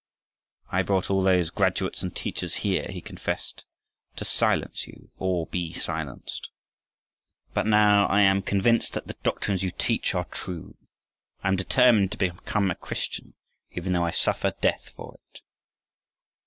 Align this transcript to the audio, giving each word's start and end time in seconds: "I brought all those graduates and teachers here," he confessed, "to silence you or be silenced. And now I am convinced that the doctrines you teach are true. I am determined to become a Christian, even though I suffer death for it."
"I 0.71 0.81
brought 0.81 1.11
all 1.11 1.21
those 1.21 1.51
graduates 1.51 2.01
and 2.01 2.15
teachers 2.15 2.55
here," 2.65 2.87
he 2.91 3.01
confessed, 3.01 3.65
"to 4.15 4.25
silence 4.25 4.87
you 4.87 5.11
or 5.17 5.45
be 5.45 5.71
silenced. 5.73 6.49
And 7.55 7.69
now 7.69 8.07
I 8.07 8.21
am 8.21 8.41
convinced 8.41 8.93
that 8.93 9.05
the 9.05 9.15
doctrines 9.21 9.61
you 9.61 9.69
teach 9.69 10.15
are 10.15 10.25
true. 10.25 10.75
I 11.43 11.49
am 11.49 11.55
determined 11.55 12.11
to 12.13 12.17
become 12.17 12.71
a 12.71 12.75
Christian, 12.75 13.35
even 13.73 13.93
though 13.93 14.03
I 14.03 14.09
suffer 14.09 14.53
death 14.59 14.89
for 14.95 15.19
it." 15.29 15.41